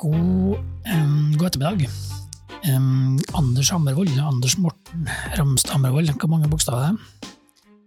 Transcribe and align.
God, 0.00 0.56
um, 0.88 1.32
god 1.36 1.50
ettermiddag. 1.50 1.90
Um, 2.64 3.18
Anders 3.36 3.68
Hammervoll, 3.70 4.08
Anders 4.20 4.56
Morten 4.56 5.08
Ramstad 5.36 5.74
Hammervoll, 5.74 6.08
hvor 6.14 6.30
mange 6.32 6.48
bokstaver 6.48 6.86
er 6.86 6.94
det? 6.94 7.28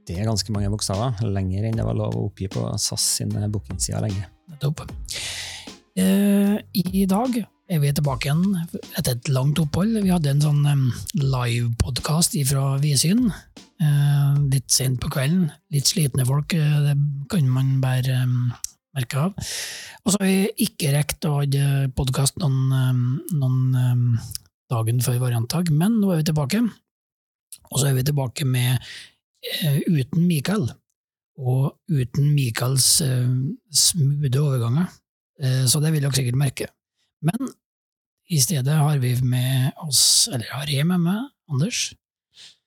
Det 0.06 0.18
er 0.20 0.28
ganske 0.28 0.54
mange 0.54 0.70
bokstaver, 0.70 1.24
lenger 1.26 1.66
enn 1.66 1.80
det 1.80 1.86
var 1.88 1.98
lov 1.98 2.14
å 2.14 2.28
oppgi 2.28 2.50
på 2.54 2.68
SAS 2.82 3.06
sine 3.18 3.48
bookingsider 3.50 4.04
lenge. 4.06 4.28
Nettopp. 4.52 4.84
Uh, 5.98 6.60
I 6.78 7.08
dag 7.10 7.40
er 7.42 7.82
vi 7.82 7.94
tilbake 7.98 8.30
igjen 8.30 8.60
etter 8.94 9.16
et 9.16 9.32
langt 9.34 9.64
opphold. 9.64 9.98
Vi 10.04 10.14
hadde 10.14 10.36
en 10.36 10.44
sånn 10.44 10.62
um, 10.70 10.86
livepodkast 11.18 12.38
fra 12.52 12.76
Visyn. 12.84 13.26
Uh, 13.82 14.38
litt 14.54 14.70
sent 14.70 15.02
på 15.02 15.10
kvelden. 15.16 15.48
Litt 15.74 15.90
slitne 15.90 16.28
folk, 16.30 16.54
uh, 16.54 16.78
det 16.92 16.94
kan 17.34 17.50
man 17.50 17.80
bare 17.82 18.22
em, 18.28 18.38
merke 18.94 19.26
av. 19.28 19.52
Og 20.04 20.14
så 20.14 20.20
har 20.20 20.30
vi 20.30 20.68
ikke 20.68 20.94
rekt 20.94 21.26
å 21.28 21.40
ha 21.40 21.74
podkast 21.98 22.40
noen, 22.42 23.20
noen 23.34 24.18
dagen 24.74 25.02
før 25.04 25.22
variantdag, 25.24 25.72
men 25.74 26.00
nå 26.02 26.12
er 26.14 26.22
vi 26.22 26.30
tilbake. 26.30 26.62
Og 27.72 27.80
så 27.80 27.90
er 27.90 27.98
vi 27.98 28.06
tilbake 28.06 28.46
med 28.48 28.78
uh, 28.78 29.80
uten 29.90 30.26
Mikael, 30.30 30.68
og 31.42 31.74
uten 31.90 32.32
Mikaels 32.36 32.88
uh, 33.06 33.34
smoothe 33.74 34.42
overganger. 34.42 34.90
Uh, 35.42 35.64
så 35.70 35.82
det 35.84 35.94
vil 35.94 36.06
dere 36.06 36.18
sikkert 36.18 36.40
merke. 36.40 36.70
Men 37.24 37.54
i 38.34 38.40
stedet 38.44 38.78
har 38.80 39.00
vi 39.02 39.16
med 39.26 39.74
oss, 39.84 40.30
eller 40.32 40.50
har 40.54 40.72
jeg 40.72 40.88
med 40.90 41.04
meg, 41.04 41.30
Anders, 41.52 41.92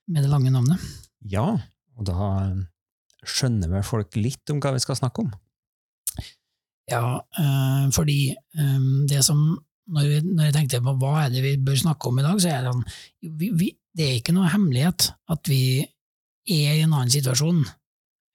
med 0.06 0.22
det 0.22 0.30
lange 0.30 0.52
navnet. 0.52 0.82
Ja, 1.26 1.48
og 1.96 2.06
da 2.06 2.26
skjønner 3.26 3.72
vel 3.72 3.86
folk 3.86 4.14
litt 4.18 4.52
om 4.52 4.60
hva 4.62 4.74
vi 4.76 4.82
skal 4.84 4.98
snakke 4.98 5.24
om. 5.24 5.32
Ja, 6.90 7.18
eh, 7.38 7.86
fordi 7.94 8.18
eh, 8.32 8.84
det 9.10 9.22
som 9.26 9.40
når, 9.90 10.06
vi, 10.10 10.20
når 10.34 10.48
jeg 10.48 10.54
tenkte 10.56 10.80
på 10.82 10.94
hva 11.00 11.12
er 11.24 11.32
det 11.34 11.42
vi 11.44 11.54
bør 11.62 11.78
snakke 11.78 12.08
om 12.10 12.18
i 12.20 12.24
dag, 12.26 12.38
så 12.42 12.50
er 12.50 12.62
det 12.66 12.72
sånn 12.72 12.84
vi, 13.38 13.50
vi, 13.54 13.68
Det 13.96 14.06
er 14.06 14.16
ikke 14.20 14.34
noe 14.36 14.50
hemmelighet 14.52 15.08
at 15.32 15.50
vi 15.50 15.60
er 15.82 16.72
i 16.76 16.82
en 16.84 16.92
annen 16.94 17.10
situasjon 17.10 17.62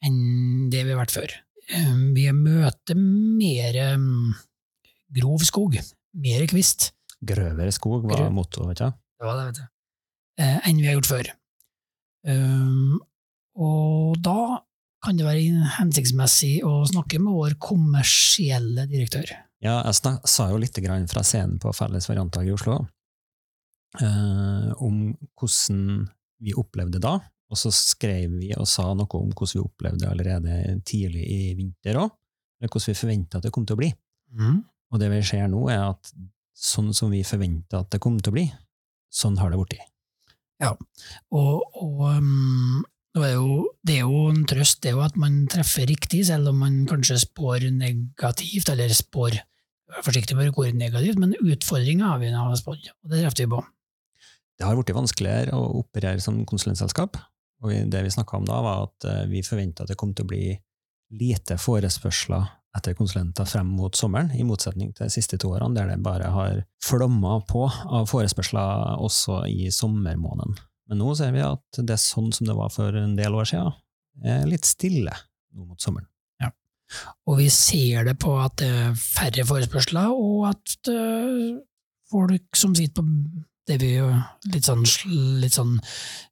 enn 0.03 0.69
det 0.73 0.81
vi 0.87 0.91
har 0.95 0.99
vært 1.03 1.13
før. 1.13 1.33
Eh, 1.71 1.91
Vi 2.15 2.23
møter 2.35 2.97
mer 2.99 3.77
eh, 3.77 4.07
grov 5.15 5.43
skog, 5.47 5.77
mer 6.23 6.47
kvist, 6.51 6.91
Grøvere 7.21 7.69
skog 7.75 8.07
var 8.09 8.17
Grøv. 8.17 8.31
mottoet, 8.33 8.71
vet 8.71 8.79
du. 8.81 8.97
det 9.21 9.27
var 9.27 9.35
det, 9.37 9.43
vet 9.51 9.59
du, 9.59 9.65
eh, 10.41 10.57
enn 10.71 10.79
vi 10.81 10.87
har 10.89 10.95
gjort 10.97 11.11
før. 11.11 11.29
Og 13.61 14.15
da 14.25 14.37
kan 15.01 15.17
det 15.17 15.25
være 15.25 15.71
hensiktsmessig 15.79 16.59
å 16.67 16.81
snakke 16.89 17.19
med 17.21 17.33
vår 17.33 17.57
kommersielle 17.61 18.85
direktør. 18.89 19.29
Ja, 19.61 19.79
jeg 19.85 20.17
sa 20.29 20.47
jo 20.49 20.59
litt 20.61 20.77
grann 20.81 21.07
fra 21.09 21.23
scenen 21.25 21.59
på 21.61 21.73
Felles 21.77 22.07
variantdag 22.09 22.49
i 22.49 22.53
Oslo 22.55 22.79
eh, 23.99 24.71
om 24.81 25.03
hvordan 25.37 26.07
vi 26.41 26.55
opplevde 26.57 27.01
da, 27.01 27.17
og 27.51 27.59
så 27.59 27.69
skrev 27.75 28.37
vi 28.39 28.51
og 28.55 28.67
sa 28.69 28.87
noe 28.97 29.19
om 29.19 29.29
hvordan 29.33 29.57
vi 29.57 29.63
opplevde 29.65 30.03
det 30.05 30.09
allerede 30.09 30.75
tidlig 30.87 31.25
i 31.27 31.41
vinter 31.57 31.99
òg, 32.01 32.13
hvordan 32.63 32.93
vi 32.93 32.97
forventa 32.97 33.39
at 33.39 33.47
det 33.47 33.53
kom 33.53 33.67
til 33.67 33.77
å 33.77 33.81
bli. 33.81 33.91
Og 34.91 35.01
det 35.01 35.11
vi 35.11 35.21
ser 35.25 35.49
nå, 35.51 35.65
er 35.71 35.91
at 35.91 36.13
sånn 36.57 36.91
som 36.95 37.11
vi 37.13 37.23
forventa 37.27 37.81
at 37.81 37.91
det 37.93 38.01
kom 38.03 38.17
til 38.19 38.33
å 38.33 38.37
bli, 38.37 38.47
sånn 39.11 39.37
har 39.41 39.51
det 39.51 39.59
blitt. 39.61 39.87
Og, 41.33 41.63
og 41.81 42.01
um, 42.17 42.81
er 43.19 43.33
jo, 43.35 43.65
det 43.83 43.97
er 43.99 44.05
jo 44.07 44.27
en 44.31 44.45
trøst 44.47 44.79
det 44.83 44.91
er 44.91 44.95
jo 44.95 45.03
at 45.03 45.17
man 45.19 45.41
treffer 45.51 45.89
riktig, 45.89 46.23
selv 46.29 46.53
om 46.53 46.61
man 46.63 46.77
kanskje 46.87 47.19
spår 47.25 47.67
negativt, 47.75 48.71
eller 48.71 48.93
spår 48.95 49.41
forsiktig 49.99 50.37
med 50.37 50.51
å 50.51 50.55
gå 50.55 50.69
negativt, 50.77 51.19
men 51.19 51.35
utfordringer 51.35 52.07
har 52.07 52.21
vi 52.21 52.31
nå 52.31 52.45
spådd, 52.55 52.87
og 52.87 53.11
det 53.11 53.25
treffer 53.25 53.43
vi 53.43 53.51
på. 53.51 53.59
Det 54.55 54.67
har 54.67 54.77
blitt 54.77 54.95
vanskeligere 54.95 55.57
å 55.57 55.81
operere 55.81 56.23
som 56.23 56.39
konsulentselskap, 56.47 57.19
og 57.61 57.75
det 57.91 58.05
vi 58.05 58.13
snakka 58.13 58.39
om 58.39 58.47
da, 58.47 58.61
var 58.63 58.87
at 58.87 59.09
eh, 59.09 59.27
vi 59.29 59.43
forventa 59.45 59.83
at 59.83 59.91
det 59.91 59.99
kom 59.99 60.15
til 60.15 60.25
å 60.25 60.31
bli 60.31 60.45
lite 61.19 61.57
forespørsler 61.59 62.47
etter 62.77 62.95
konsulenter 62.95 63.47
frem 63.49 63.67
mot 63.75 63.95
sommeren, 63.97 64.31
i 64.31 64.45
motsetning 64.47 64.93
til 64.95 65.09
de 65.09 65.13
siste 65.13 65.35
to 65.41 65.51
årene, 65.51 65.75
der 65.75 65.91
det 65.91 66.03
bare 66.05 66.31
har 66.31 66.61
flomma 66.85 67.41
på 67.49 67.65
av 67.67 68.07
forespørsler 68.07 69.01
også 69.03 69.43
i 69.51 69.67
sommermåneden. 69.75 70.55
Men 70.91 70.99
nå 70.99 71.13
ser 71.15 71.31
vi 71.31 71.43
at 71.45 71.79
det 71.79 71.95
er 71.95 72.01
sånn 72.03 72.33
som 72.35 72.49
det 72.49 72.57
var 72.57 72.71
for 72.73 72.95
en 72.99 73.15
del 73.15 73.35
år 73.39 73.47
siden, 73.47 73.75
er 74.27 74.47
litt 74.49 74.67
stille 74.67 75.13
nå 75.55 75.63
mot 75.65 75.79
sommeren. 75.79 76.11
Og 77.29 77.37
vi 77.39 77.47
ser 77.53 78.07
det 78.07 78.17
på 78.19 78.33
at 78.41 78.57
det 78.59 78.67
er 78.67 78.97
færre 78.99 79.45
forespørsler, 79.47 80.11
og 80.11 80.49
at 80.49 80.91
eh, 80.91 81.53
folk 82.11 82.59
som 82.59 82.75
sitter 82.75 82.99
på 82.99 83.45
det 83.69 83.77
vi 83.79 83.93
jo 83.93 84.09
litt 84.51 84.67
sånn, 84.67 84.83
litt 85.39 85.55
sånn 85.55 85.77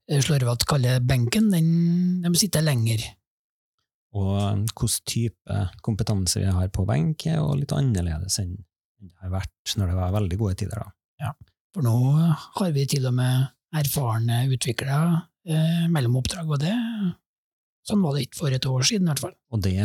slurvete 0.10 0.68
kaller 0.68 1.04
benken, 1.06 1.52
den, 1.54 1.70
de 2.26 2.34
sitter 2.40 2.66
lenger. 2.66 3.06
Og 4.18 4.34
eh, 4.42 4.64
hvilken 4.66 5.06
type 5.08 5.62
kompetanse 5.86 6.42
vi 6.42 6.50
har 6.50 6.74
på 6.74 6.88
benk, 6.90 7.28
er 7.30 7.40
litt 7.56 7.76
annerledes 7.76 8.42
enn 8.44 8.58
det 9.00 9.14
har 9.24 9.32
vært 9.32 9.78
når 9.80 9.94
det 9.94 9.96
var 9.96 10.16
veldig 10.18 10.38
gode 10.42 10.58
tider. 10.60 10.82
da. 10.84 11.32
For 11.72 11.86
nå 11.86 11.96
har 12.60 12.72
vi 12.76 12.84
til 12.90 13.06
og 13.08 13.14
med 13.16 13.48
erfarne 13.76 14.44
utviklere 14.50 15.20
eh, 15.48 15.86
mellom 15.92 16.20
oppdrag, 16.22 16.50
og 16.50 16.62
det 16.64 16.76
sånn 17.90 18.04
var 18.04 18.16
det 18.16 18.28
ikke 18.28 18.42
for 18.44 18.56
et 18.56 18.68
år 18.70 18.86
siden, 18.86 19.08
i 19.08 19.12
hvert 19.14 19.24
fall. 19.24 19.36
Og 19.56 19.64
det, 19.66 19.78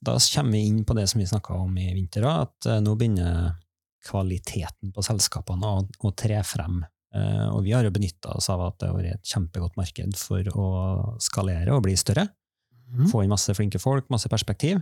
da 0.00 0.14
kommer 0.16 0.56
vi 0.56 0.62
inn 0.68 0.84
på 0.88 0.96
det 0.96 1.06
som 1.10 1.20
vi 1.20 1.28
snakka 1.28 1.58
om 1.66 1.74
i 1.80 1.90
vinter, 1.96 2.26
at 2.28 2.68
eh, 2.68 2.80
nå 2.84 2.94
begynner 2.98 3.58
kvaliteten 4.06 4.94
på 4.94 5.04
selskapene 5.04 5.68
å, 5.68 5.84
å 5.84 6.12
tre 6.16 6.40
frem. 6.46 6.80
Eh, 7.16 7.46
og 7.50 7.64
vi 7.66 7.74
har 7.74 7.84
jo 7.84 7.92
benytta 7.94 8.36
oss 8.38 8.48
av 8.52 8.62
at 8.64 8.78
det 8.80 8.88
har 8.88 8.96
vært 8.96 9.18
et 9.18 9.34
kjempegodt 9.34 9.76
marked 9.80 10.16
for 10.20 10.52
å 10.54 10.70
skalere 11.22 11.74
og 11.74 11.84
bli 11.84 11.96
større. 12.00 12.28
Mm. 12.90 13.06
Få 13.10 13.24
inn 13.24 13.32
masse 13.32 13.54
flinke 13.54 13.80
folk, 13.82 14.08
masse 14.12 14.30
perspektiv. 14.32 14.80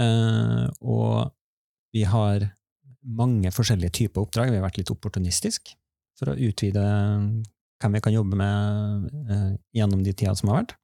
Eh, 0.00 0.64
og 0.80 1.32
vi 1.94 2.06
har 2.06 2.46
mange 3.00 3.50
forskjellige 3.54 3.96
typer 4.02 4.22
oppdrag. 4.22 4.52
Vi 4.52 4.60
har 4.60 4.66
vært 4.66 4.78
litt 4.80 4.92
opportunistisk 4.92 5.74
for 6.20 6.32
å 6.32 6.38
utvide 6.38 6.84
hvem 7.80 7.96
vi 7.96 8.02
kan 8.04 8.14
jobbe 8.14 8.36
med 8.36 9.10
eh, 9.32 9.52
gjennom 9.80 10.04
de 10.04 10.12
tida 10.12 10.34
som 10.36 10.52
har 10.52 10.62
vært. 10.62 10.76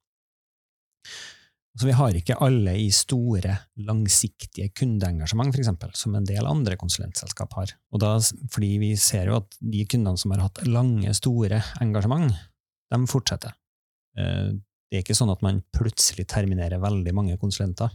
Så 1.77 1.85
vi 1.85 1.93
har 1.93 2.15
ikke 2.17 2.39
alle 2.41 2.73
i 2.81 2.87
store, 2.89 3.53
langsiktige 3.85 4.71
kundeengasjement, 4.73 5.53
eksempel, 5.59 5.91
som 5.93 6.15
en 6.17 6.25
del 6.25 6.47
andre 6.49 6.73
konsulentselskap 6.81 7.53
har. 7.53 7.75
Og 7.93 8.01
da, 8.01 8.15
fordi 8.49 8.71
vi 8.81 8.95
ser 8.97 9.29
jo 9.29 9.37
at 9.37 9.59
de 9.61 9.83
kundene 9.85 10.17
som 10.17 10.33
har 10.33 10.41
hatt 10.47 10.63
lange, 10.65 11.13
store 11.13 11.61
engasjement, 11.85 12.33
de 12.93 13.03
fortsetter. 13.11 13.53
Eh, 14.17 14.55
Det 14.87 14.95
er 14.95 15.03
ikke 15.03 15.17
sånn 15.19 15.33
at 15.33 15.41
man 15.43 15.57
plutselig 15.75 16.23
terminerer 16.31 16.79
veldig 16.79 17.11
mange 17.13 17.33
konsulenter 17.37 17.91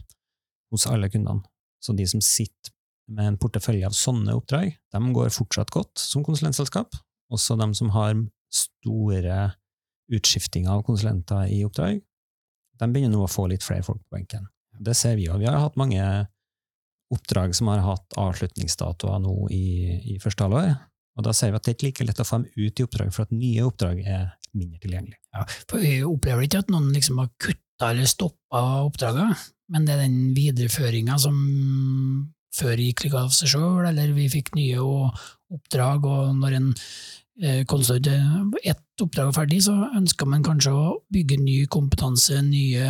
hos 0.71 0.85
alle 0.85 1.09
kundene. 1.09 1.41
Så 1.81 1.95
de 1.97 2.05
som 2.05 2.21
sitter 2.21 2.69
med 3.09 3.31
en 3.31 3.37
portefølje 3.41 3.87
av 3.87 3.95
sånne 3.97 4.35
oppdrag, 4.37 4.75
de 4.93 5.13
går 5.17 5.33
fortsatt 5.33 5.73
godt 5.73 5.97
som 5.97 6.23
konsulentselskap. 6.23 6.93
Også 7.33 7.57
de 7.59 7.69
som 7.77 7.91
har 7.95 8.15
store 8.53 9.37
utskiftinger 10.13 10.73
av 10.73 10.83
konsulenter 10.85 11.49
i 11.49 11.63
oppdrag, 11.65 12.01
de 12.79 12.89
begynner 12.91 13.15
nå 13.15 13.23
å 13.25 13.31
få 13.31 13.47
litt 13.49 13.65
flere 13.65 13.85
folk 13.85 14.01
på 14.03 14.17
benken. 14.17 14.47
Det 14.83 14.95
ser 14.97 15.17
vi 15.17 15.27
jo. 15.27 15.37
Vi 15.41 15.47
har 15.47 15.59
hatt 15.61 15.77
mange 15.79 16.03
oppdrag 17.13 17.53
som 17.55 17.69
har 17.69 17.83
hatt 17.85 18.17
avslutningsdatoer 18.17 19.21
nå 19.21 19.35
i, 19.53 19.65
i 20.13 20.19
første 20.21 20.47
halvår, 20.47 20.73
og 21.13 21.25
da 21.27 21.33
ser 21.37 21.53
vi 21.53 21.59
at 21.59 21.65
det 21.65 21.73
er 21.73 21.77
ikke 21.77 21.89
like 21.89 22.07
lett 22.09 22.21
å 22.23 22.25
få 22.25 22.41
dem 22.41 22.47
ut 22.57 22.79
i 22.79 22.85
oppdrag, 22.87 23.11
for 23.13 23.27
at 23.27 23.35
nye 23.35 23.65
oppdrag 23.67 24.01
er 24.01 24.31
mindre 24.53 24.81
tilgjengelig. 24.81 25.19
Ja, 25.33 25.45
for 25.69 25.83
vi 25.83 25.97
opplever 26.05 26.45
ikke 26.45 26.63
at 26.63 26.71
noen 26.73 26.89
liksom 26.93 27.21
har 27.21 27.29
kutta 27.41 27.91
eller 27.91 28.09
stoppa 28.09 28.63
oppdragene, 28.87 29.37
men 29.73 29.85
det 29.85 29.95
er 29.95 30.05
den 30.05 30.33
videreføringa 30.37 31.17
som 31.21 31.37
før 32.53 32.81
gikk 32.81 33.05
litt 33.05 33.17
av 33.17 33.33
seg 33.33 33.53
sjøl, 33.53 33.85
eller 33.89 34.13
vi 34.13 34.27
fikk 34.29 34.53
nye 34.57 34.81
oppdrag, 34.81 36.05
og 36.05 36.33
når 36.37 36.57
en 36.59 36.71
eh, 37.41 37.63
konsult 37.69 38.07
ett 38.07 39.01
oppdrag 39.01 39.31
er 39.31 39.37
ferdig, 39.37 39.61
så 39.65 39.73
ønsker 39.97 40.29
man 40.29 40.45
kanskje 40.45 40.73
å 40.73 40.97
bygge 41.13 41.39
ny 41.41 41.57
kompetanse, 41.71 42.41
nye, 42.45 42.89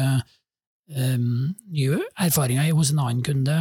um, 0.92 1.54
nye 1.72 2.02
erfaringer 2.26 2.74
hos 2.76 2.92
en 2.92 3.02
annen 3.06 3.24
kunde, 3.26 3.58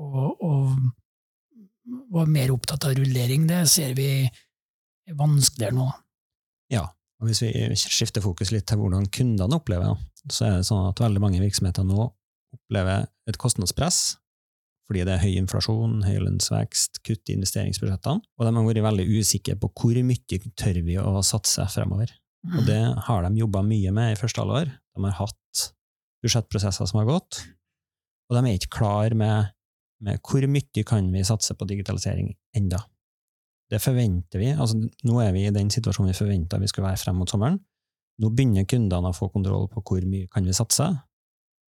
og, 0.00 0.40
og 0.40 2.08
var 2.12 2.30
mer 2.30 2.52
opptatt 2.54 2.86
av 2.88 2.96
rullering. 2.96 3.46
Det 3.50 3.64
ser 3.70 3.94
vi 3.98 4.08
er 4.22 5.18
vanskeligere 5.18 5.76
nå. 5.76 5.90
Ja, 6.72 6.86
og 7.20 7.28
hvis 7.28 7.42
vi 7.44 7.52
skifter 7.78 8.24
fokus 8.24 8.52
litt 8.54 8.66
til 8.70 8.80
hvordan 8.80 9.10
kundene 9.12 9.58
opplever, 9.58 9.98
så 10.30 10.48
er 10.48 10.58
det 10.58 10.68
sånn 10.68 10.88
at 10.88 11.02
veldig 11.02 11.22
mange 11.22 11.42
virksomheter 11.42 11.86
nå 11.86 12.06
opplever 12.52 13.06
et 13.28 13.38
kostnadspress, 13.40 14.18
fordi 14.88 15.04
det 15.06 15.14
er 15.14 15.22
høy 15.22 15.36
inflasjon, 15.38 16.00
høy 16.04 16.18
lønnsvekst, 16.24 17.02
kutt 17.06 17.30
i 17.30 17.36
investeringsbudsjettene, 17.38 18.22
og 18.22 18.46
de 18.46 18.52
har 18.56 18.66
vært 18.66 18.86
veldig 18.88 19.06
usikre 19.20 19.56
på 19.60 19.70
hvor 19.78 20.00
mye 20.06 20.40
tør 20.58 20.80
vi 20.84 20.98
å 21.00 21.22
satse 21.26 21.66
fremover. 21.72 22.12
Og 22.58 22.64
det 22.66 22.80
har 23.06 23.24
de 23.24 23.38
jobba 23.38 23.62
mye 23.64 23.92
med 23.94 24.12
i 24.12 24.18
første 24.18 24.42
halvår. 24.42 24.72
De 24.92 25.04
har 25.06 25.18
hatt 25.20 25.66
budsjettprosesser 26.22 26.88
som 26.90 27.00
har 27.00 27.10
gått, 27.10 27.42
og 28.28 28.36
de 28.36 28.42
er 28.42 28.58
ikke 28.58 28.78
klar 28.78 29.14
med, 29.18 29.52
med 30.02 30.22
hvor 30.26 30.46
mye 30.50 30.86
kan 30.88 31.10
vi 31.14 31.24
satse 31.26 31.54
på 31.58 31.68
digitalisering 31.70 32.32
enda. 32.58 32.82
Det 33.72 33.80
forventer 33.80 34.42
vi. 34.42 34.50
altså 34.52 34.76
Nå 34.78 35.20
er 35.22 35.30
vi 35.32 35.46
i 35.46 35.54
den 35.54 35.70
situasjonen 35.72 36.10
vi 36.10 36.18
forventa 36.18 36.58
vi 36.60 36.68
skulle 36.68 36.90
være 36.90 37.00
frem 37.00 37.16
mot 37.16 37.30
sommeren. 37.30 37.56
Nå 38.20 38.28
begynner 38.34 38.68
kundene 38.68 39.08
å 39.08 39.16
få 39.16 39.30
kontroll 39.32 39.70
på 39.72 39.80
hvor 39.86 40.04
mye 40.04 40.28
kan 40.32 40.44
vi 40.44 40.54
satse, 40.56 40.90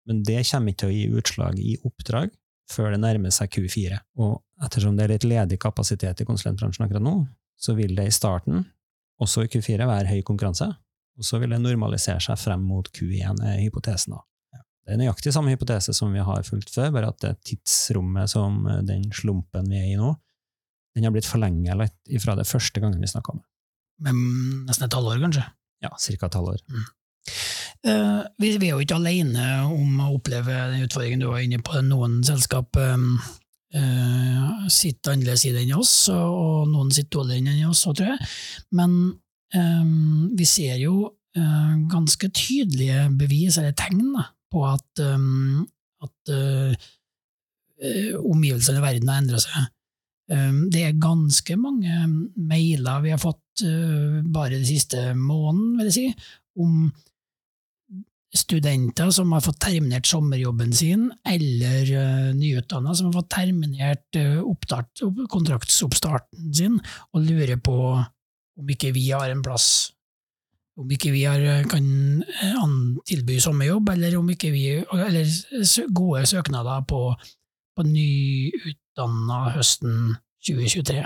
men 0.05 0.21
det 0.27 0.43
kommer 0.51 0.73
ikke 0.73 0.83
til 0.83 0.91
å 0.91 0.95
gi 0.95 1.05
utslag 1.21 1.61
i 1.61 1.77
oppdrag 1.87 2.29
før 2.71 2.93
det 2.93 3.01
nærmer 3.01 3.33
seg 3.33 3.51
Q4. 3.53 3.99
Og 4.21 4.39
ettersom 4.65 4.95
det 4.97 5.05
er 5.05 5.15
litt 5.15 5.27
ledig 5.27 5.59
kapasitet 5.61 6.21
i 6.21 6.27
konsulentbransjen 6.27 6.87
akkurat 6.87 7.05
nå, 7.05 7.17
så 7.59 7.75
vil 7.77 7.95
det 7.97 8.07
i 8.09 8.13
starten, 8.13 8.65
også 9.21 9.45
i 9.45 9.51
Q4, 9.51 9.85
være 9.87 10.11
høy 10.11 10.23
konkurranse, 10.27 10.67
og 11.15 11.27
så 11.27 11.39
vil 11.39 11.53
det 11.55 11.61
normalisere 11.63 12.19
seg 12.23 12.39
frem 12.39 12.63
mot 12.67 12.89
Q1, 12.95 13.39
er 13.45 13.61
hypotesen. 13.63 14.17
da. 14.17 14.23
Det 14.85 14.93
er 14.93 14.99
nøyaktig 15.01 15.31
samme 15.33 15.53
hypotese 15.53 15.95
som 15.97 16.11
vi 16.13 16.21
har 16.21 16.43
fulgt 16.45 16.69
før, 16.73 16.91
bare 16.93 17.09
at 17.09 17.21
det 17.23 17.33
tidsrommet 17.47 18.29
som 18.29 18.59
den 18.85 19.07
slumpen 19.15 19.71
vi 19.71 19.79
er 19.79 19.93
i 19.93 19.97
nå, 19.97 20.11
den 20.95 21.07
har 21.07 21.13
blitt 21.15 21.27
forlenga 21.27 21.75
litt 21.79 22.21
fra 22.23 22.35
det 22.37 22.45
første 22.47 22.83
gangen 22.83 23.01
vi 23.01 23.09
snakka 23.09 23.33
om 23.33 23.41
det. 23.41 23.49
Med 24.05 24.19
nesten 24.67 24.87
et 24.87 24.95
halvår, 24.95 25.17
kanskje? 25.23 25.43
Ja, 25.83 25.91
ca. 25.91 26.27
et 26.27 26.37
halvår. 26.37 26.61
Mm. 26.71 26.85
Uh, 27.85 28.23
vi, 28.41 28.55
er 28.55 28.71
jo 28.71 28.81
ikke 28.81 28.97
alene 28.97 29.43
om 29.69 29.99
å 30.01 30.15
oppleve 30.15 30.53
den 30.71 30.87
utfordringen 30.87 31.21
du 31.21 31.27
var 31.29 31.43
inne 31.43 31.59
på. 31.61 31.77
Noen 31.85 32.17
selskap 32.25 32.73
um, 32.81 33.19
uh, 33.77 34.65
sitter 34.73 35.13
annerledes 35.13 35.45
i 35.45 35.51
det 35.53 35.67
enn 35.67 35.75
oss, 35.77 35.93
og 36.09 36.65
noen 36.71 36.89
sitter 36.95 37.19
dårligere 37.19 37.53
enn 37.53 37.69
oss, 37.69 37.85
tror 37.85 38.15
jeg. 38.15 38.31
Men 38.75 38.97
vi 40.35 40.43
ser 40.49 40.81
jo 40.81 41.13
ganske 41.87 42.27
tydelige 42.35 43.05
bevis, 43.15 43.55
eller 43.61 43.71
tegn, 43.77 44.01
da, 44.11 44.25
på 44.51 44.65
at, 44.67 44.99
at 46.03 46.31
omgivelsene 48.19 48.81
i 48.81 48.83
verden 48.83 49.11
har 49.13 49.21
endra 49.21 49.39
seg. 49.39 49.69
Det 50.73 50.81
er 50.89 50.99
ganske 50.99 51.55
mange 51.61 52.01
mailer 52.35 53.05
vi 53.05 53.13
har 53.13 53.21
fått 53.21 53.63
bare 54.33 54.57
den 54.57 54.67
siste 54.67 55.13
måneden, 55.15 55.77
vil 55.77 55.87
jeg 55.93 55.95
si, 56.01 56.33
om 56.59 56.89
studenter 58.35 59.11
som 59.15 59.31
har 59.31 59.43
fått 59.45 59.61
terminert 59.63 60.07
sommerjobben 60.09 60.73
sin, 60.75 61.07
eller 61.27 61.91
uh, 61.95 62.29
nyutdanna 62.35 62.95
som 62.95 63.09
har 63.09 63.19
fått 63.21 63.31
terminert 63.37 64.19
uh, 64.19 64.41
oppstart, 64.43 65.03
kontraktsoppstarten 65.31 66.53
sin, 66.53 66.79
og 67.13 67.25
lurer 67.25 67.61
på 67.63 67.77
om 68.55 68.71
ikke 68.71 68.93
vi 68.95 69.09
har 69.11 69.31
en 69.31 69.43
plass 69.43 69.95
om 70.75 70.91
ikke 70.91 71.11
vi 71.13 71.23
har, 71.23 71.39
eh, 71.39 71.63
kan 71.71 71.85
eh, 72.23 72.63
tilby 73.07 73.39
sommerjobb, 73.39 73.89
eller 73.89 74.17
om 74.17 74.29
ikke 74.29 74.51
vi 74.51 74.65
eller 74.83 75.87
gode 75.93 76.25
søknader 76.27 76.83
på, 76.87 77.15
på 77.75 77.83
nyutdanna 77.87 79.55
høsten 79.55 80.15
2023, 80.43 81.05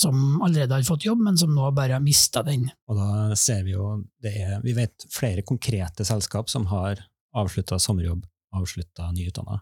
som 0.00 0.40
allerede 0.44 0.74
har 0.74 0.86
fått 0.86 1.04
jobb, 1.04 1.20
men 1.26 1.38
som 1.38 1.52
nå 1.54 1.68
bare 1.76 1.98
har 1.98 2.04
mista 2.04 2.42
den. 2.46 2.66
Og 2.88 2.98
da 2.98 3.36
ser 3.38 3.64
vi 3.66 3.74
jo 3.74 4.00
det 4.22 4.32
er, 4.32 4.58
Vi 4.64 4.74
vet 4.76 5.06
flere 5.12 5.44
konkrete 5.46 6.06
selskap 6.08 6.50
som 6.52 6.66
har 6.72 7.02
avslutta 7.36 7.78
sommerjobb, 7.78 8.24
avslutta 8.56 9.10
nyutdanna. 9.14 9.60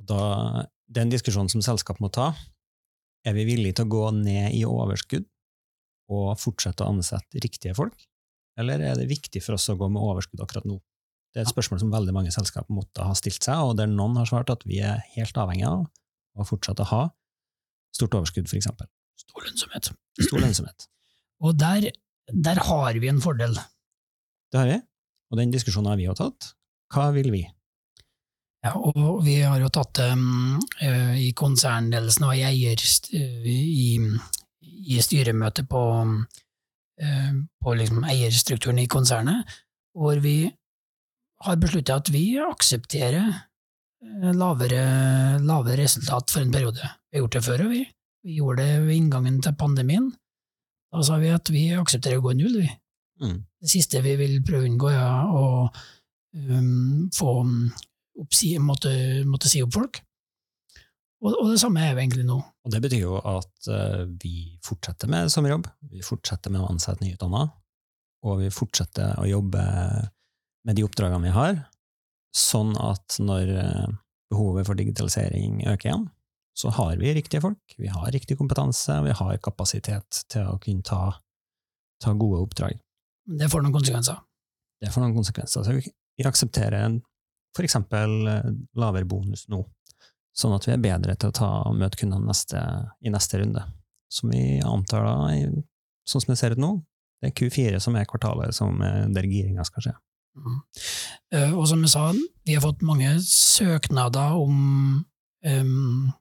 Og 0.00 0.08
da, 0.08 0.66
den 0.88 1.12
diskusjonen 1.12 1.52
som 1.52 1.64
selskap 1.64 2.00
må 2.00 2.10
ta, 2.12 2.32
er 3.26 3.34
vi 3.36 3.46
villige 3.48 3.78
til 3.78 3.88
å 3.88 3.94
gå 3.94 4.04
ned 4.18 4.54
i 4.54 4.64
overskudd 4.68 5.26
og 6.12 6.36
fortsette 6.38 6.84
å 6.84 6.92
ansette 6.94 7.42
riktige 7.42 7.74
folk? 7.74 7.96
eller 8.60 8.80
er 8.80 8.96
det 8.98 9.08
viktig 9.10 9.42
for 9.44 9.56
oss 9.56 9.68
å 9.70 9.76
gå 9.78 9.88
med 9.92 10.02
overskudd 10.02 10.42
akkurat 10.42 10.66
nå? 10.68 10.80
Det 11.32 11.42
er 11.42 11.44
et 11.46 11.52
spørsmål 11.52 11.82
som 11.82 11.92
veldig 11.92 12.14
mange 12.16 12.32
selskap 12.32 12.68
måtte 12.72 13.04
ha 13.04 13.12
stilt 13.18 13.44
seg, 13.44 13.60
og 13.60 13.76
der 13.76 13.90
noen 13.90 14.16
har 14.16 14.28
svart 14.28 14.52
at 14.52 14.64
vi 14.64 14.80
er 14.80 15.02
helt 15.16 15.36
avhengig 15.36 15.66
av 15.68 15.84
å 16.36 16.46
fortsette 16.48 16.86
å 16.86 16.90
ha 16.92 17.02
stort 17.96 18.16
overskudd, 18.16 18.48
eksempel. 18.56 18.88
Stor 19.30 19.48
lønnsomhet. 19.48 19.90
Stor 20.20 20.44
lønnsomhet. 20.44 20.86
Og 21.44 21.58
der, 21.60 21.90
der 22.32 22.62
har 22.68 23.00
vi 23.00 23.10
en 23.12 23.20
fordel. 23.20 23.58
Det 24.52 24.60
har 24.60 24.70
vi, 24.70 24.78
og 25.32 25.40
den 25.40 25.52
diskusjonen 25.52 25.90
har 25.90 25.98
vi 26.00 26.06
jo 26.06 26.14
tatt. 26.16 26.52
Hva 26.94 27.10
vil 27.12 27.28
vi? 27.34 27.42
Ja, 28.64 28.72
og 28.78 29.20
vi 29.26 29.34
har 29.42 29.60
jo 29.60 29.68
tatt 29.74 29.98
det 29.98 30.06
um, 30.16 30.56
i 31.18 31.28
konsernledelsen 31.36 32.24
og 32.26 32.38
i 32.38 32.46
eier 32.46 32.84
i, 33.12 33.90
i 34.64 34.98
styremøtet 35.02 35.68
på 35.68 35.82
um, 36.00 36.16
på 37.62 37.74
liksom 37.76 38.06
eierstrukturen 38.08 38.78
i 38.80 38.88
konsernet, 38.88 39.44
hvor 39.96 40.16
vi 40.24 40.48
har 41.44 41.58
besluttet 41.60 41.94
at 41.94 42.12
vi 42.12 42.38
aksepterer 42.40 43.26
eh, 43.28 44.32
lavere, 44.32 44.84
lavere 45.44 45.82
resultat 45.82 46.32
for 46.32 46.44
en 46.44 46.52
periode. 46.52 46.80
Vi 46.80 47.18
har 47.18 47.24
gjort 47.24 47.36
det 47.36 47.44
før, 47.44 47.64
og 47.66 47.74
vi. 47.74 47.82
Vi 48.26 48.40
gjorde 48.40 48.64
det 48.64 48.80
ved 48.88 48.96
inngangen 48.96 49.38
til 49.42 49.54
pandemien. 49.54 50.08
Da 50.90 51.02
sa 51.06 51.18
vi 51.22 51.30
at 51.30 51.50
vi 51.54 51.68
aksepterer 51.78 52.18
å 52.18 52.24
gå 52.24 52.32
i 52.34 52.38
null, 52.40 52.56
vi. 52.58 52.70
Mm. 53.22 53.36
Det 53.62 53.70
siste 53.70 54.02
vi 54.02 54.16
vil 54.18 54.40
prøve 54.46 54.64
å 54.64 54.70
unngå, 54.70 54.88
er 54.90 54.96
ja, 54.98 55.12
å 55.30 55.44
um, 56.50 57.06
få 57.14 57.36
oppsi, 58.18 58.56
måtte, 58.62 58.90
måtte 59.28 59.50
si 59.50 59.62
opp 59.62 59.76
folk. 59.76 60.00
Og, 61.22 61.30
og, 61.32 61.52
det 61.52 61.60
samme 61.62 61.84
er 61.84 61.92
jo 61.92 62.00
egentlig 62.02 62.26
nå. 62.26 62.40
Og 62.66 62.74
Det 62.74 62.80
betyr 62.82 63.04
jo 63.04 63.20
at 63.20 63.70
uh, 63.70 64.02
vi 64.18 64.58
fortsetter 64.66 65.10
med 65.12 65.30
sommerjobb, 65.32 65.70
vi 65.92 66.02
fortsetter 66.04 66.52
med 66.52 66.64
å 66.64 66.72
ansette 66.72 67.06
nyutdanna, 67.06 67.46
og 68.26 68.42
vi 68.42 68.50
fortsetter 68.52 69.22
å 69.22 69.28
jobbe 69.30 69.62
med 70.66 70.76
de 70.76 70.84
oppdragene 70.86 71.28
vi 71.28 71.36
har, 71.36 71.62
sånn 72.36 72.74
at 72.82 73.20
når 73.22 73.54
uh, 73.54 73.86
behovet 74.34 74.66
for 74.66 74.78
digitalisering 74.78 75.62
øker 75.70 75.92
igjen, 75.92 76.08
så 76.56 76.70
har 76.72 76.96
vi 76.96 77.14
riktige 77.14 77.40
folk, 77.40 77.74
vi 77.76 77.88
har 77.92 78.10
riktig 78.12 78.38
kompetanse, 78.38 78.94
vi 79.04 79.12
har 79.12 79.36
kapasitet 79.44 80.22
til 80.32 80.46
å 80.48 80.56
kunne 80.62 80.84
ta, 80.86 81.10
ta 82.00 82.14
gode 82.16 82.40
oppdrag. 82.46 82.78
Det 83.26 83.50
får 83.52 83.64
noen 83.64 83.74
konsekvenser? 83.74 84.22
Det 84.80 84.92
får 84.94 85.04
noen 85.04 85.16
konsekvenser. 85.18 85.66
Så 85.66 85.76
vi, 85.76 85.92
aksepterer 86.24 86.96
for 87.56 87.66
eksempel 87.66 88.16
uh, 88.24 88.48
lavere 88.80 89.08
bonus 89.08 89.44
nå 89.52 89.60
sånn 90.36 90.56
at 90.56 90.64
vi 90.68 90.72
er 90.72 90.80
bedre 90.80 91.16
til 91.16 91.32
å 91.32 91.36
ta 91.36 91.50
og 91.68 91.76
møte 91.76 92.00
kundene 92.00 92.28
neste, 92.28 92.60
i 93.04 93.12
neste 93.12 93.40
runde. 93.40 93.62
Som 94.12 94.32
vi 94.32 94.58
antar 94.64 95.04
da, 95.04 95.14
sånn 96.08 96.24
som 96.24 96.32
det 96.32 96.40
ser 96.40 96.56
ut 96.56 96.60
nå, 96.60 96.74
det 97.20 97.30
er 97.30 97.36
Q4 97.36 97.80
som 97.80 97.96
er 97.96 98.08
kvartalet 98.08 98.56
som 98.56 98.80
der 98.80 99.28
giringa 99.28 99.64
skal 99.64 99.86
skje. 99.86 99.96
Mm. 100.36 100.60
Uh, 101.32 101.52
og 101.56 101.64
som 101.68 101.84
jeg 101.84 101.92
sa, 101.92 102.10
vi 102.44 102.56
har 102.56 102.64
fått 102.64 102.84
mange 102.84 103.16
søknader 103.24 104.36
om 104.36 104.56
um, 105.44 106.12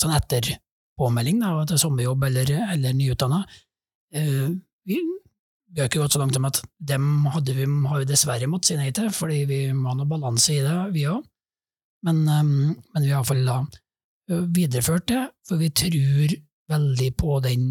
sånn 0.00 0.14
etterpåmelding 0.16 1.42
da, 1.42 1.52
til 1.68 1.80
sommerjobb 1.80 2.26
eller, 2.28 2.52
eller 2.74 2.96
nyutdanna. 2.96 3.42
Uh, 4.16 4.52
vi, 4.86 5.00
vi, 5.00 5.80
har 5.80 5.90
ikke 5.90 6.04
gått 6.04 6.16
så 6.16 6.22
langt 6.22 6.36
som 6.36 6.46
at 6.48 6.62
dem 6.92 7.26
hadde 7.34 7.56
vi, 7.56 7.66
har 7.90 8.02
vi 8.02 8.08
dessverre 8.08 8.50
måttet 8.50 8.72
si 8.72 8.78
nei 8.80 8.92
til, 8.96 9.10
fordi 9.14 9.42
vi 9.50 9.60
må 9.74 9.90
ha 9.90 9.98
noe 9.98 10.10
balanse 10.10 10.54
i 10.54 10.62
det, 10.64 10.76
vi 10.94 11.08
òg. 11.10 11.24
Men, 12.06 12.22
um, 12.28 12.54
men 12.94 13.02
vi 13.02 13.10
har 13.10 13.20
iallfall 13.20 13.72
videreført 14.54 15.06
det, 15.10 15.22
for 15.46 15.60
vi 15.62 15.70
tror 15.74 16.34
veldig 16.70 17.12
på 17.18 17.38
den 17.44 17.66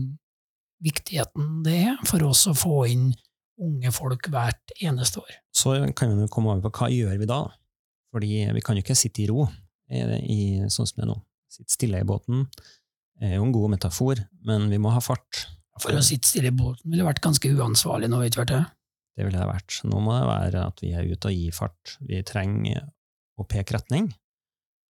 viktigheten 0.83 1.61
det 1.65 1.75
er 1.89 2.01
for 2.07 2.23
oss 2.27 2.45
å 2.47 2.55
få 2.55 2.85
inn 2.91 3.09
unge 3.61 3.91
folk 3.95 4.27
hvert 4.31 4.73
eneste 4.83 5.21
år. 5.21 5.37
Så 5.55 5.77
kan 5.95 6.15
vi 6.19 6.27
komme 6.31 6.51
over 6.51 6.67
på 6.67 6.83
hva 6.83 6.89
gjør 6.91 7.15
vi 7.21 7.29
da? 7.29 7.43
Fordi 8.15 8.41
vi 8.55 8.63
kan 8.63 8.77
jo 8.77 8.83
ikke 8.83 8.97
sitte 8.97 9.23
i 9.23 9.29
ro 9.31 9.47
i, 9.91 10.65
sånn 10.71 10.87
som 10.87 10.99
det 10.99 11.05
er 11.05 11.11
nå. 11.11 11.17
Sitte 11.55 11.71
stille 11.71 12.01
i 12.03 12.07
båten 12.07 12.45
er 13.23 13.37
jo 13.37 13.45
en 13.45 13.53
god 13.55 13.75
metafor, 13.77 14.19
men 14.47 14.67
vi 14.71 14.79
må 14.81 14.91
ha 14.91 15.01
fart. 15.03 15.45
For 15.79 15.95
å 15.95 16.03
sitte 16.03 16.27
stille 16.27 16.51
i 16.51 16.55
båten 16.55 16.91
ville 16.91 17.05
vært 17.07 17.23
ganske 17.23 17.51
uansvarlig 17.51 18.09
nå, 18.11 18.19
vet 18.23 18.35
du 18.35 18.43
det? 18.49 18.61
Det 19.15 19.23
ville 19.23 19.39
det 19.39 19.47
vært. 19.47 19.77
Nå 19.87 20.01
må 20.03 20.15
det 20.17 20.27
være 20.27 20.65
at 20.71 20.83
vi 20.83 20.91
er 20.95 21.07
ute 21.07 21.31
og 21.31 21.35
gir 21.35 21.55
fart. 21.55 21.95
Vi 22.03 22.19
trenger 22.27 22.89
å 23.39 23.47
peke 23.47 23.77
retning. 23.77 24.09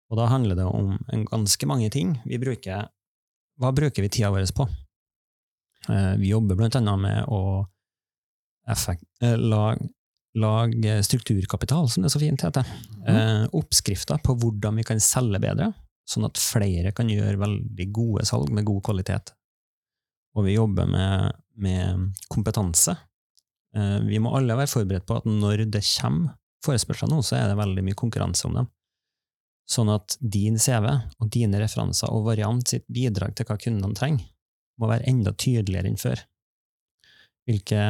Og 0.09 0.19
da 0.19 0.29
handler 0.29 0.57
det 0.57 0.65
om 0.65 0.95
en 1.13 1.25
ganske 1.29 1.69
mange 1.69 1.91
ting. 1.93 2.17
Vi 2.25 2.41
bruker 2.41 2.89
Hva 3.61 3.69
bruker 3.71 4.03
vi 4.03 4.09
tida 4.11 4.33
vår 4.33 4.49
på? 4.51 4.65
Eh, 5.87 6.15
vi 6.19 6.33
jobber 6.33 6.57
blant 6.59 6.75
annet 6.75 6.99
med 6.99 7.29
å 7.31 7.63
effekt, 8.67 9.05
eh, 9.21 9.37
lage, 9.37 9.87
lage 10.35 10.97
strukturkapital, 11.07 11.87
som 11.89 12.03
det 12.03 12.11
så 12.11 12.19
fint 12.19 12.41
heter. 12.41 12.67
Mm. 13.05 13.47
Oppskrifter 13.55 14.19
på 14.19 14.35
hvordan 14.41 14.75
vi 14.75 14.83
kan 14.83 14.99
selge 14.99 15.39
bedre, 15.39 15.69
sånn 16.09 16.27
at 16.27 16.39
flere 16.41 16.93
kan 16.95 17.09
gjøre 17.09 17.41
veldig 17.41 17.87
gode 17.93 18.25
salg 18.29 18.51
med 18.53 18.67
god 18.67 18.83
kvalitet. 18.85 19.33
Og 20.35 20.45
vi 20.47 20.55
jobber 20.57 20.89
med, 20.89 21.37
med 21.57 22.09
kompetanse. 22.29 22.93
Vi 24.05 24.19
må 24.23 24.33
alle 24.37 24.57
være 24.59 24.71
forberedt 24.71 25.07
på 25.07 25.17
at 25.17 25.27
når 25.27 25.65
det 25.71 25.81
kommer 25.87 26.35
forespørsler 26.65 27.11
nå, 27.11 27.21
så 27.25 27.39
er 27.39 27.49
det 27.49 27.59
veldig 27.59 27.83
mye 27.85 27.97
konkurranse 27.99 28.47
om 28.49 28.59
dem. 28.59 28.69
Sånn 29.69 29.89
at 29.89 30.17
din 30.21 30.59
CV 30.61 30.87
og 30.91 31.29
dine 31.33 31.59
referanser 31.61 32.13
og 32.13 32.27
variant 32.27 32.65
sitt 32.69 32.85
bidrag 32.91 33.33
til 33.37 33.47
hva 33.49 33.57
kundene 33.61 33.97
trenger, 33.97 34.27
må 34.81 34.89
være 34.91 35.07
enda 35.09 35.31
tydeligere 35.33 35.89
enn 35.89 35.99
før. 35.99 36.21
Hvilke, 37.47 37.83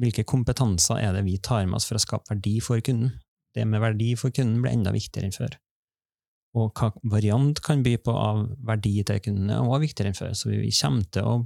hvilke, 0.00 0.24
kompetanser 0.28 1.02
er 1.02 1.16
det 1.16 1.26
vi 1.26 1.36
tar 1.42 1.66
med 1.66 1.78
oss 1.78 1.88
for 1.88 1.98
å 1.98 2.02
skape 2.02 2.32
verdi 2.32 2.56
for 2.64 2.82
kunden? 2.84 3.12
Det 3.52 3.66
med 3.68 3.82
verdi 3.82 4.14
for 4.16 4.34
kunden 4.34 4.62
blir 4.64 4.72
enda 4.72 4.94
viktigere 4.94 5.28
enn 5.28 5.36
før. 5.36 5.58
Og 6.52 6.72
hva 6.76 6.90
variant 7.08 7.60
kan 7.64 7.82
by 7.84 7.94
på 8.04 8.12
av 8.12 8.42
verdi 8.66 8.98
til 9.08 9.20
kundene, 9.24 9.56
er 9.56 9.64
også 9.64 9.84
viktigere 9.86 10.12
enn 10.12 10.18
før. 10.18 10.34
Så 10.36 10.50
vi 10.52 10.72
kommer 10.76 11.06
til 11.14 11.28
å 11.28 11.36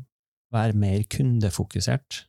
være 0.55 0.79
mer 0.79 1.05
kundefokusert 1.11 2.25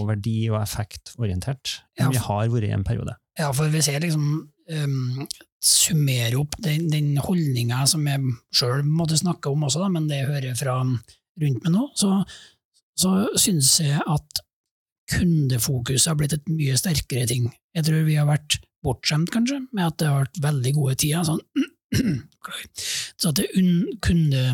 og 0.00 0.08
verdi- 0.08 0.50
og 0.50 0.60
effektorientert 0.62 1.78
enn 1.98 2.08
Ja, 2.08 2.12
vi 2.14 2.22
har 2.24 2.48
vært 2.52 2.68
i 2.68 2.72
en 2.74 2.86
periode. 2.86 3.16
Ja, 3.38 3.50
for 3.54 3.70
hvis 3.72 3.90
jeg 3.90 4.02
liksom 4.04 4.24
um, 4.46 5.26
summerer 5.64 6.38
opp 6.38 6.56
den, 6.64 6.88
den 6.92 7.14
holdninga 7.20 7.84
som 7.90 8.06
jeg 8.08 8.34
sjøl 8.54 8.84
måtte 8.86 9.18
snakke 9.20 9.52
om 9.52 9.66
også, 9.68 9.82
da, 9.84 9.90
men 9.92 10.08
det 10.10 10.22
jeg 10.22 10.30
hører 10.30 10.58
fra 10.58 10.78
rundt 10.84 11.64
meg 11.66 11.74
nå, 11.74 11.88
så, 11.98 12.20
så 12.98 13.14
syns 13.40 13.76
jeg 13.82 14.00
at 14.00 14.44
kundefokuset 15.12 16.08
har 16.12 16.18
blitt 16.18 16.36
et 16.38 16.46
mye 16.48 16.76
sterkere 16.80 17.28
ting. 17.28 17.50
Jeg 17.76 17.86
tror 17.86 18.06
vi 18.06 18.16
har 18.16 18.28
vært 18.28 18.62
bortskjemt, 18.84 19.32
kanskje, 19.32 19.62
med 19.74 19.86
at 19.86 19.98
det 20.00 20.08
har 20.08 20.24
vært 20.24 20.40
veldig 20.44 20.72
gode 20.78 20.94
tider. 21.02 21.26
Sånn. 21.26 21.42
Så 23.20 23.32
at 23.32 23.40
det, 23.40 23.48
un, 23.58 23.98
kunde, 24.04 24.44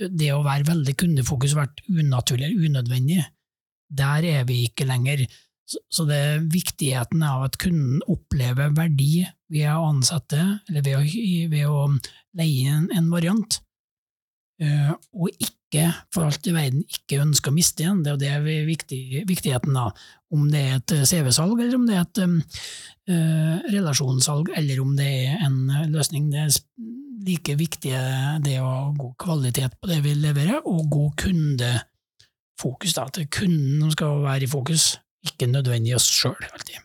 det 0.00 0.32
å 0.34 0.42
være 0.46 0.68
veldig 0.70 0.96
kundefokus 1.00 1.56
vært 1.58 1.82
unaturlig 1.88 2.48
eller 2.48 2.68
unødvendig. 2.70 3.22
Der 3.90 4.26
er 4.28 4.44
vi 4.48 4.64
ikke 4.68 4.88
lenger. 4.88 5.24
Så, 5.70 6.04
det 6.08 6.16
er 6.18 6.46
viktigheten 6.50 7.22
av 7.22 7.44
at 7.46 7.58
kunden 7.62 8.00
opplever 8.10 8.72
verdi 8.74 9.22
ved 9.52 9.68
å 9.70 9.90
ansette, 9.92 10.40
eller 10.68 10.82
ved 10.86 10.96
å, 10.98 11.02
ved 11.52 11.66
å 11.70 11.84
leie 12.38 12.72
en, 12.74 12.88
en 12.96 13.10
variant, 13.12 13.60
og 14.60 15.30
ikke 15.40 15.86
for 16.12 16.26
alt 16.28 16.46
i 16.50 16.52
verden 16.52 16.82
ikke 16.84 17.20
ønske 17.22 17.48
å 17.50 17.54
miste 17.54 17.84
igjen. 17.84 18.02
Det 18.04 18.10
er 18.10 18.16
jo 18.16 18.20
det 18.20 18.56
er 18.56 18.66
viktig, 18.68 19.00
viktigheten 19.28 19.76
da. 19.76 19.86
Om 20.34 20.48
det 20.52 20.62
er 20.62 20.78
et 20.78 20.94
CV-salg, 21.08 21.58
eller 21.58 21.78
om 21.78 21.86
det 21.88 21.96
er 21.96 22.02
et 22.04 22.20
um, 22.24 22.36
uh, 23.10 23.56
relasjonssalg, 23.70 24.52
eller 24.58 24.82
om 24.82 24.92
det 24.98 25.08
er 25.24 25.46
en 25.46 25.62
eh, 25.70 25.88
løsning. 25.90 26.28
Det 26.30 26.42
er 26.44 26.58
like 27.26 27.56
viktig 27.58 27.94
det 28.44 28.58
å 28.60 28.68
ha 28.68 28.84
god 28.96 29.16
kvalitet 29.20 29.78
på 29.80 29.90
det 29.90 30.00
vi 30.04 30.14
leverer, 30.18 30.60
og 30.68 30.90
god 30.92 31.16
kundefokus. 31.24 32.94
Da. 32.96 33.08
At 33.08 33.22
kunden 33.32 33.90
skal 33.94 34.22
være 34.26 34.46
i 34.46 34.50
fokus, 34.50 34.92
ikke 35.26 35.50
nødvendig 35.50 35.96
oss 35.98 36.08
sjøl 36.10 36.38
alltid. 36.52 36.78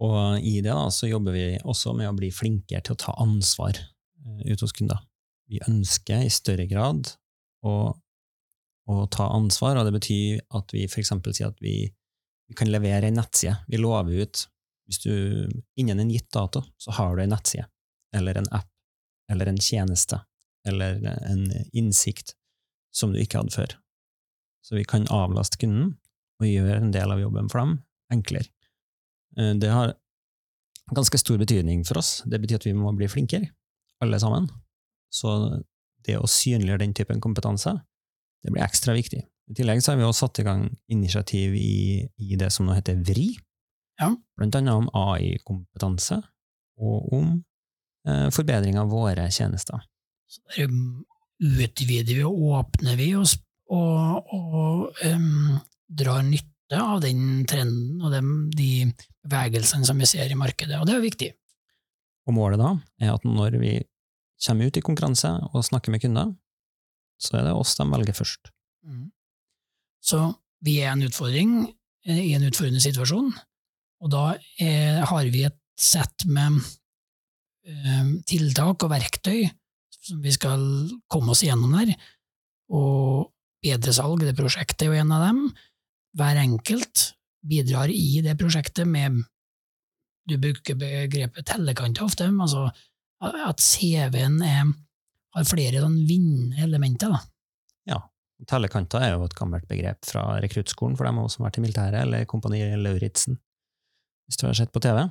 Og 0.00 0.40
i 0.40 0.60
det 0.64 0.72
da, 0.72 0.88
så 0.92 1.10
jobber 1.10 1.36
vi 1.36 1.46
også 1.60 1.92
med 1.96 2.08
å 2.08 2.16
bli 2.16 2.30
flinkere 2.32 2.80
til 2.84 2.96
å 2.96 3.00
ta 3.00 3.14
ansvar 3.20 3.76
eh, 3.76 4.44
ute 4.48 4.64
hos 4.64 4.74
kunder. 4.76 5.00
Vi 5.50 5.60
ønsker 5.66 6.22
i 6.24 6.30
større 6.32 6.66
grad 6.70 7.10
å, 7.66 7.74
å 8.90 8.96
ta 9.10 9.26
ansvar, 9.34 9.78
og 9.78 9.88
det 9.88 9.96
betyr 9.96 10.40
at 10.56 10.72
vi 10.74 10.86
eksempel 10.86 11.34
sier 11.34 11.50
at 11.50 11.58
vi, 11.62 11.90
vi 12.48 12.58
kan 12.58 12.70
levere 12.70 13.10
en 13.10 13.18
nettside. 13.18 13.56
Vi 13.70 13.80
lover 13.80 14.24
ut 14.24 14.46
hvis 14.90 15.02
du 15.04 15.12
innen 15.78 16.02
en 16.02 16.10
gitt 16.10 16.30
dato 16.34 16.64
så 16.80 16.94
har 16.96 17.14
du 17.14 17.22
en 17.22 17.30
nettside, 17.30 17.68
eller 18.16 18.40
en 18.40 18.48
app, 18.56 18.70
eller 19.30 19.50
en 19.50 19.60
tjeneste, 19.62 20.18
eller 20.66 20.98
en 21.06 21.44
innsikt 21.70 22.34
som 22.94 23.12
du 23.14 23.20
ikke 23.22 23.38
hadde 23.38 23.54
før. 23.54 23.76
Så 24.66 24.74
vi 24.76 24.84
kan 24.84 25.06
avlaste 25.14 25.60
kunden 25.62 25.94
og 26.40 26.48
gjøre 26.48 26.80
en 26.80 26.90
del 26.94 27.12
av 27.14 27.22
jobben 27.22 27.50
for 27.52 27.62
dem 27.62 27.76
enklere. 28.10 28.50
Eh, 29.38 29.54
Det 29.62 29.70
har 29.70 29.94
ganske 30.90 31.18
stor 31.22 31.38
betydning 31.38 31.84
for 31.86 32.02
oss. 32.02 32.22
Det 32.26 32.40
betyr 32.42 32.58
at 32.58 32.66
vi 32.66 32.74
må 32.74 32.90
bli 32.96 33.08
flinkere, 33.08 33.52
alle 34.02 34.18
sammen. 34.18 34.50
Så 35.10 35.34
det 36.06 36.16
å 36.18 36.28
synliggjøre 36.30 36.84
den 36.84 36.94
typen 36.96 37.20
kompetanse, 37.22 37.74
det 38.44 38.54
blir 38.54 38.64
ekstra 38.64 38.94
viktig. 38.96 39.20
I 39.50 39.56
tillegg 39.58 39.82
så 39.82 39.92
har 39.92 39.98
vi 40.00 40.06
også 40.06 40.28
satt 40.28 40.40
i 40.40 40.46
gang 40.46 40.64
initiativ 40.94 41.54
i, 41.58 42.06
i 42.22 42.38
det 42.38 42.52
som 42.54 42.68
nå 42.68 42.76
heter 42.78 43.00
VRI, 43.02 43.32
Ja. 44.00 44.14
blant 44.38 44.56
annet 44.56 44.78
om 44.78 44.86
AI-kompetanse, 44.96 46.20
og 46.80 47.10
om 47.12 47.32
eh, 48.08 48.28
forbedring 48.32 48.78
av 48.80 48.88
våre 48.94 49.26
tjenester. 49.34 49.82
Så 50.30 50.40
der 50.54 50.70
utvider 51.40 52.14
vi 52.14 52.22
og 52.24 52.38
åpner 52.54 52.96
vi 52.96 53.10
og, 53.18 53.26
og, 53.74 54.32
og 54.36 55.02
um, 55.04 55.58
drar 55.88 56.22
nytte 56.24 56.78
av 56.78 57.00
den 57.02 57.44
trenden 57.50 58.00
og 58.04 58.14
de, 58.14 58.22
de 58.54 58.70
bevegelsene 59.26 59.84
som 59.88 59.98
vi 60.00 60.08
ser 60.08 60.30
i 60.30 60.38
markedet, 60.38 60.78
og 60.78 60.86
det 60.88 60.96
er 60.96 61.04
viktig. 61.04 61.30
Og 62.28 62.36
målet 62.36 62.60
da 62.62 62.74
er 63.02 63.16
at 63.16 63.26
når 63.26 63.58
vi 63.60 63.74
kommer 64.40 64.70
ut 64.70 64.78
i 64.80 64.84
konkurranse 64.84 65.30
og 65.50 65.64
snakker 65.66 65.92
med 65.92 66.02
kunder, 66.02 66.32
så 67.20 67.40
er 67.40 67.48
det 67.48 67.56
oss 67.56 67.76
de 67.76 67.86
velger 67.90 68.16
først. 68.16 68.52
Mm. 68.86 69.10
Så 70.00 70.20
vi 70.64 70.78
er 70.80 70.94
en 70.94 71.04
utfordring 71.04 71.54
eh, 72.08 72.22
i 72.30 72.34
en 72.36 72.46
utfordrende 72.48 72.82
situasjon, 72.82 73.32
og 74.00 74.12
da 74.12 74.24
er, 74.60 75.02
har 75.08 75.32
vi 75.32 75.44
et 75.48 75.58
sett 75.80 76.24
med 76.28 76.60
eh, 77.68 78.14
tiltak 78.28 78.86
og 78.86 78.92
verktøy 78.92 79.44
som 80.00 80.20
vi 80.24 80.32
skal 80.32 80.62
komme 81.12 81.34
oss 81.34 81.44
gjennom 81.44 81.74
der, 81.76 81.92
og 82.72 83.30
bedre 83.60 83.92
salg, 83.92 84.22
det 84.24 84.36
prosjektet 84.38 84.86
er 84.86 84.94
jo 84.94 85.00
en 85.02 85.12
av 85.12 85.26
dem. 85.26 85.40
Hver 86.16 86.40
enkelt 86.40 87.10
bidrar 87.46 87.92
i 87.92 88.22
det 88.24 88.38
prosjektet 88.40 88.88
med 88.88 89.22
Du 90.28 90.36
bruker 90.38 90.76
begrepet 90.78 91.46
tellekanter 91.48 92.04
ofte, 92.04 92.26
altså 92.28 92.68
at 93.20 93.60
CV-en 93.60 94.40
har 94.40 95.44
flere 95.48 95.82
sånn 95.82 95.98
vinnende 96.08 96.64
elementer. 96.64 97.12
da. 97.12 97.20
Tellekanter 98.48 99.02
er 99.04 99.14
jo 99.14 99.24
et 99.26 99.36
gammelt 99.36 99.66
begrep 99.68 100.06
fra 100.08 100.24
rekruttskolen 100.40 100.96
for 100.96 101.08
som 101.28 101.44
har 101.44 101.50
vært 101.50 101.58
i 101.60 101.64
militæret, 101.64 102.02
eller 102.02 102.28
Kompani 102.28 102.62
Lauritzen, 102.80 103.36
hvis 104.26 104.40
du 104.40 104.46
har 104.46 104.56
sett 104.56 104.72
på 104.72 104.80
TV. 104.80 105.02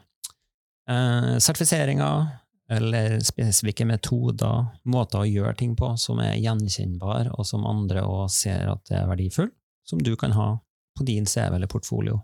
Eh, 0.90 1.36
sertifiseringer, 1.38 2.30
eller 2.70 3.20
spesifikke 3.26 3.86
metoder, 3.86 4.66
måter 4.86 5.22
å 5.22 5.30
gjøre 5.30 5.56
ting 5.62 5.76
på 5.78 5.92
som 5.98 6.22
er 6.24 6.40
gjenkjennbar, 6.42 7.32
og 7.38 7.46
som 7.46 7.68
andre 7.70 8.06
også 8.06 8.48
ser 8.50 8.74
at 8.74 8.84
det 8.90 8.98
er 8.98 9.10
verdifull, 9.10 9.52
som 9.86 10.02
du 10.02 10.16
kan 10.18 10.34
ha 10.38 10.56
på 10.98 11.06
din 11.06 11.30
CV 11.30 11.56
eller 11.56 11.70
portfolio. 11.70 12.20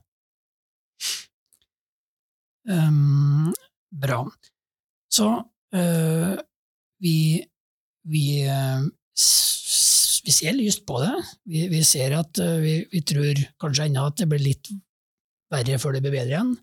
Um, 2.66 3.54
bra. 3.94 4.24
Så 5.14 5.30
vi, 5.76 7.18
vi, 8.12 8.26
øh, 8.48 8.86
vi 10.26 10.36
ser 10.36 10.56
lyst 10.56 10.86
på 10.88 11.02
det. 11.04 11.16
Vi, 11.46 11.68
vi 11.74 11.82
ser 11.84 12.18
at 12.20 12.40
øh, 12.40 12.62
vi, 12.64 12.76
vi 12.92 13.02
tror 13.02 13.42
kanskje 13.62 13.90
ennå 13.90 14.06
at 14.08 14.22
det 14.22 14.30
blir 14.32 14.46
litt 14.46 14.72
verre 15.52 15.82
før 15.82 15.98
det 15.98 16.06
blir 16.06 16.16
bedre 16.16 16.32
igjen. 16.32 16.56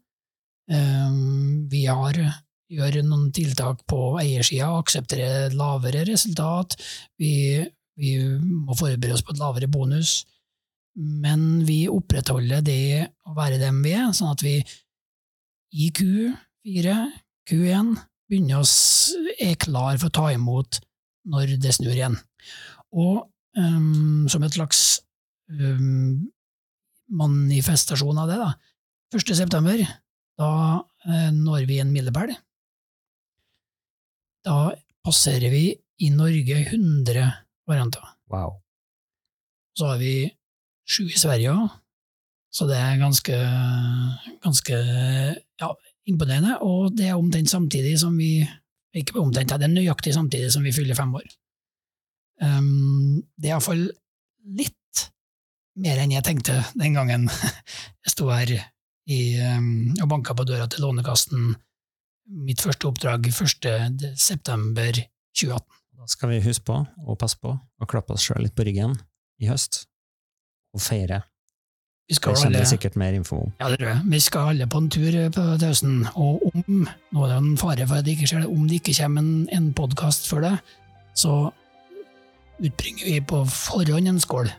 Vi 1.73 1.83
har 1.85 2.17
gjør 2.73 3.03
noen 3.05 3.31
tiltak 3.35 3.83
på 3.91 4.17
eiersida 4.23 4.71
og 4.73 4.87
aksepterer 4.87 5.57
lavere 5.57 6.05
resultat. 6.09 6.77
Vi, 7.21 7.61
vi 8.01 8.13
må 8.41 8.77
forberede 8.79 9.17
oss 9.17 9.25
på 9.27 9.35
et 9.35 9.43
lavere 9.43 9.69
bonus. 9.73 10.23
Men 10.97 11.63
vi 11.69 11.87
opprettholder 11.89 12.65
det 12.65 13.09
å 13.29 13.37
være 13.37 13.61
dem 13.61 13.81
vi 13.85 13.95
er, 13.97 14.11
sånn 14.17 14.35
at 14.35 14.45
vi 14.45 14.59
i 15.73 15.89
Q4, 15.97 16.97
Q1, 17.49 17.95
begynner 18.33 18.63
å 18.63 18.69
er 19.43 19.59
klar 19.61 19.99
for 20.01 20.09
å 20.09 20.17
ta 20.17 20.31
imot 20.33 20.81
når 21.29 21.57
det 21.61 21.75
snur 21.77 21.93
igjen. 21.93 22.17
Og 22.97 23.27
um, 23.59 24.29
som 24.33 24.45
et 24.45 24.57
slags 24.57 25.03
um, 25.53 26.25
manifestasjon 27.13 28.23
av 28.23 28.33
det, 28.33 28.39
da, 28.41 28.51
1. 29.13 29.35
september, 29.37 29.85
da 30.41 30.51
uh, 30.81 31.31
når 31.37 31.69
vi 31.69 31.83
en 31.83 31.93
milepæl. 31.93 32.33
Da 34.43 34.73
passerer 35.05 35.53
vi 35.53 35.69
i 36.03 36.09
Norge 36.15 36.65
100 36.65 37.29
varianter. 37.69 38.03
Wow. 38.33 38.59
Så 39.79 39.93
har 39.93 40.01
vi 40.01 40.17
sju 40.89 41.07
i 41.07 41.21
Sverige 41.21 41.53
òg, 41.53 41.69
så 42.53 42.67
det 42.69 42.77
er 42.81 43.01
ganske, 43.01 43.37
ganske 44.43 44.79
ja, 45.63 45.69
imponerende. 46.09 46.59
Og 46.65 46.93
det 46.97 47.09
er 47.09 47.19
omtrent 47.19 47.51
samtidig 47.51 47.99
som 48.01 48.17
vi 48.19 48.43
Ikke 48.93 49.17
omtrent, 49.17 49.49
det 49.49 49.65
er 49.65 49.73
nøyaktig 49.73 50.13
samtidig 50.13 50.51
som 50.53 50.67
vi 50.67 50.73
fyller 50.77 50.93
fem 50.93 51.15
år. 51.17 51.25
Um, 52.45 53.23
det 53.41 53.49
er 53.49 53.55
iallfall 53.55 53.87
litt 54.59 55.05
mer 55.81 56.03
enn 56.03 56.13
jeg 56.13 56.27
tenkte 56.27 56.59
den 56.77 56.99
gangen 56.99 57.25
jeg 58.05 58.13
sto 58.13 58.29
her 58.29 58.53
i, 58.53 59.21
um, 59.57 59.95
og 59.97 60.11
banka 60.11 60.37
på 60.37 60.45
døra 60.45 60.69
til 60.69 60.85
Lånekassen. 60.85 61.55
Mitt 62.45 62.61
første 62.61 62.91
oppdrag 62.91 63.31
1. 63.33 64.05
september 64.13 65.01
2018. 65.33 65.65
Da 66.03 66.13
skal 66.13 66.35
vi 66.35 66.45
huske 66.45 66.69
på, 66.69 66.77
og 66.85 67.17
passe 67.17 67.41
på, 67.41 67.57
å 67.57 67.89
klappe 67.89 68.13
oss 68.13 68.29
sjøl 68.29 68.45
litt 68.45 68.59
på 68.59 68.69
ryggen 68.69 68.93
i 69.41 69.49
høst, 69.49 69.87
og 70.77 70.85
feire. 70.85 71.23
Vi 72.09 72.15
Det 72.15 72.17
skal 72.17 72.35
kommer 72.35 72.47
alle 72.47 72.67
sikkert 72.67 72.97
mer 72.97 73.13
info 73.17 73.37
om. 73.37 73.53
Ja, 73.61 73.69
det 73.71 73.79
tror 73.79 73.89
jeg. 73.89 74.01
Vi 74.11 74.21
skal 74.21 74.49
alle 74.49 74.67
på 74.67 74.79
en 74.79 74.91
tur 74.91 75.31
på 75.31 75.43
Tausen, 75.43 75.63
høsten, 75.69 76.07
og 76.15 76.43
om 76.55 76.89
nå 77.13 77.25
er 77.25 77.29
det 77.29 77.37
en 77.37 77.57
fare 77.59 77.87
for 77.87 77.95
at 78.01 78.05
det 78.05 78.17
ikke 78.17 78.27
skjer 78.27 78.43
det, 78.43 78.51
om 78.51 78.69
det 78.69 78.81
ikke 78.81 78.97
kommer 78.99 79.23
en, 79.23 79.49
en 79.53 79.73
podkast 79.73 80.29
før 80.29 80.41
det, 80.41 80.53
så 81.15 81.37
utbringer 82.59 83.07
vi 83.07 83.21
på 83.21 83.45
forhånd 83.49 84.09
en 84.09 84.21
skål 84.21 84.51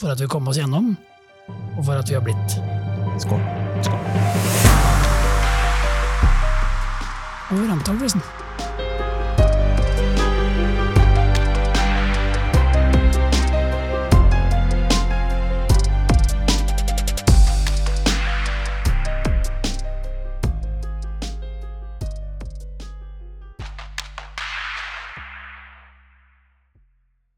for 0.00 0.12
at 0.12 0.20
vi 0.20 0.26
kom 0.30 0.48
oss 0.48 0.58
gjennom, 0.60 0.96
og 1.48 1.84
for 1.84 1.94
at 1.96 2.08
vi 2.08 2.14
har 2.14 2.24
blitt 2.24 2.60
Skål. 3.18 3.40
over 7.50 7.70
antall, 7.70 7.98
forresten. 7.98 8.43